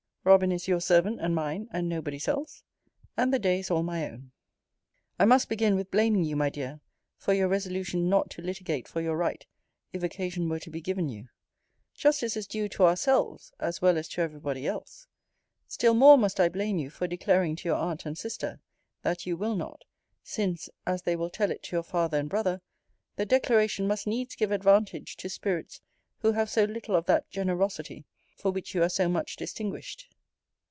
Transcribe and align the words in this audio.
Robin 0.23 0.51
is 0.51 0.67
your 0.67 0.79
servant 0.79 1.19
and 1.19 1.33
mine, 1.33 1.67
and 1.71 1.89
nobody's 1.89 2.27
else 2.27 2.61
and 3.17 3.33
the 3.33 3.39
day 3.39 3.57
is 3.57 3.71
all 3.71 3.81
my 3.81 4.07
own. 4.07 4.31
I 5.17 5.25
must 5.25 5.49
begin 5.49 5.75
with 5.75 5.89
blaming 5.89 6.23
you, 6.23 6.35
my 6.35 6.51
dear, 6.51 6.79
for 7.17 7.33
your 7.33 7.47
resolution 7.47 8.07
not 8.07 8.29
to 8.29 8.41
litigate 8.43 8.87
for 8.87 9.01
your 9.01 9.17
right, 9.17 9.43
if 9.91 10.03
occasion 10.03 10.47
were 10.47 10.59
to 10.59 10.69
be 10.69 10.79
given 10.79 11.09
you. 11.09 11.29
Justice 11.95 12.37
is 12.37 12.45
due 12.45 12.69
to 12.69 12.83
ourselves, 12.85 13.51
as 13.59 13.81
well 13.81 13.97
as 13.97 14.07
to 14.09 14.21
every 14.21 14.39
body 14.39 14.67
else. 14.67 15.07
Still 15.67 15.95
more 15.95 16.19
must 16.19 16.39
I 16.39 16.49
blame 16.49 16.77
you 16.77 16.91
for 16.91 17.07
declaring 17.07 17.55
to 17.55 17.67
your 17.69 17.77
aunt 17.77 18.05
and 18.05 18.15
sister, 18.15 18.59
that 19.01 19.25
you 19.25 19.35
will 19.35 19.55
not: 19.55 19.85
since 20.21 20.69
(as 20.85 21.01
they 21.01 21.15
will 21.15 21.31
tell 21.31 21.49
it 21.49 21.63
to 21.63 21.75
your 21.75 21.83
father 21.83 22.19
and 22.19 22.29
brother) 22.29 22.61
the 23.15 23.25
declaration 23.25 23.87
must 23.87 24.05
needs 24.05 24.35
give 24.35 24.51
advantage 24.51 25.17
to 25.17 25.29
spirits 25.29 25.81
who 26.19 26.33
have 26.33 26.47
so 26.47 26.65
little 26.65 26.95
of 26.95 27.07
that 27.07 27.27
generosity 27.31 28.05
for 28.37 28.49
which 28.49 28.73
you 28.73 28.81
are 28.81 28.89
so 28.89 29.07
much 29.07 29.35
distinguished. 29.35 30.07